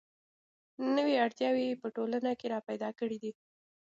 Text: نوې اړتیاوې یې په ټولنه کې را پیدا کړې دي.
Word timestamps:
نوې 0.97 1.15
اړتیاوې 1.25 1.63
یې 1.69 1.75
په 1.81 1.87
ټولنه 1.95 2.31
کې 2.39 2.45
را 2.53 2.59
پیدا 2.69 2.89
کړې 2.99 3.17
دي. 3.23 3.31